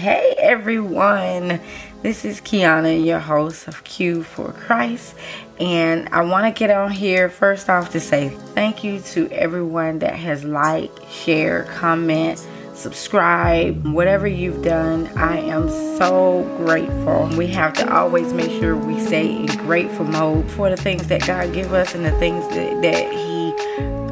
[0.00, 1.60] Hey everyone,
[2.00, 5.12] this is Kiana, your host of Queued4Christ,
[5.60, 9.98] and I want to get on here first off to say thank you to everyone
[9.98, 12.42] that has liked, shared, comment,
[12.72, 15.06] subscribe, whatever you've done.
[15.18, 15.68] I am
[15.98, 17.28] so grateful.
[17.36, 21.26] We have to always make sure we stay in grateful mode for the things that
[21.26, 23.30] God give us and the things that, that He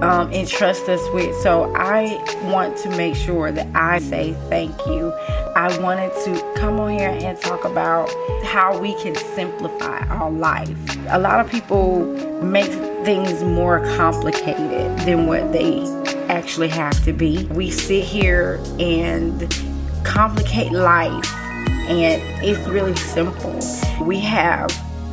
[0.02, 0.30] um,
[0.88, 1.34] us with.
[1.42, 5.12] So I want to make sure that I say thank you.
[5.58, 8.08] I wanted to come on here and talk about
[8.44, 10.70] how we can simplify our life.
[11.08, 12.04] A lot of people
[12.40, 12.70] make
[13.04, 15.82] things more complicated than what they
[16.28, 17.46] actually have to be.
[17.46, 19.52] We sit here and
[20.04, 23.58] complicate life, and it's really simple.
[24.00, 24.68] We have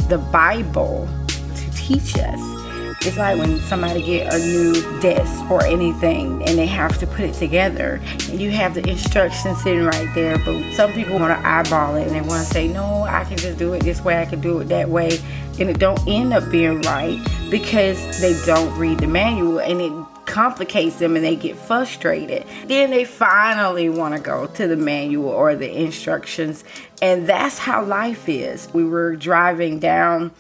[0.09, 1.09] the Bible
[1.55, 2.64] to teach us
[3.05, 7.22] it's like when somebody get a new desk or anything and they have to put
[7.22, 10.40] it together and you have the instructions sitting right there.
[10.40, 13.38] But some people want to eyeball it and they want to say, no, I can
[13.38, 14.20] just do it this way.
[14.20, 15.20] I can do it that way.
[15.59, 17.20] And it don't end up being right
[17.52, 19.92] because they don't read the manual and it
[20.25, 22.45] complicates them and they get frustrated.
[22.66, 26.64] Then they finally want to go to the manual or the instructions.
[27.02, 28.67] And that's how life is.
[28.73, 30.31] We were driving down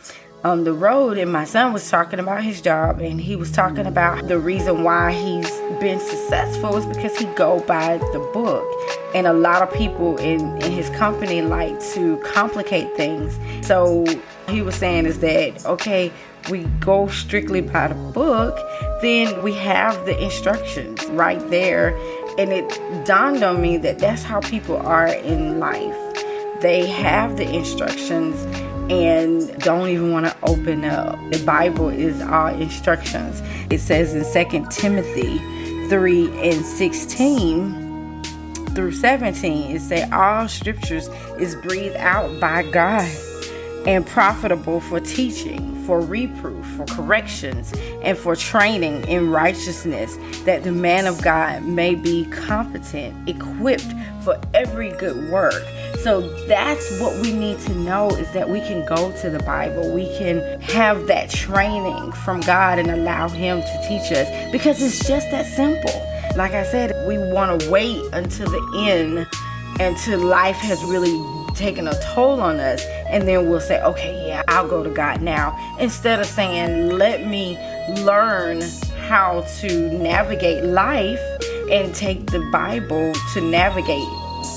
[0.45, 3.87] on the road and my son was talking about his job and he was talking
[3.87, 8.63] about the reason why he's been successful is because he go by the book.
[9.15, 13.39] And a lot of people in, in his company like to complicate things.
[13.65, 14.05] So
[14.47, 16.13] he was saying is that okay
[16.51, 18.55] we go strictly by the book
[19.01, 21.97] then we have the instructions right there.
[22.37, 22.69] And it
[23.05, 26.61] dawned on me that that's how people are in life.
[26.61, 28.35] They have the instructions
[28.89, 31.17] and don't even want to open up.
[31.31, 33.41] The Bible is our instructions.
[33.71, 35.39] It says in 2 Timothy
[35.89, 38.23] 3 and 16
[38.75, 41.07] through 17, it says all scriptures
[41.39, 43.09] is breathed out by God
[43.87, 50.71] and profitable for teaching, for reproof, for corrections, and for training in righteousness, that the
[50.71, 53.93] man of God may be competent, equipped
[54.23, 55.63] for every good work.
[56.05, 59.91] So that's what we need to know is that we can go to the Bible.
[59.91, 65.07] We can have that training from God and allow Him to teach us because it's
[65.07, 65.99] just that simple.
[66.35, 69.25] Like I said, we want to wait until the end,
[69.79, 71.19] until life has really
[71.55, 75.23] taken a toll on us, and then we'll say, okay, yeah, I'll go to God
[75.23, 75.57] now.
[75.79, 77.57] Instead of saying, let me
[78.03, 78.61] learn
[79.07, 81.19] how to navigate life
[81.71, 84.07] and take the Bible to navigate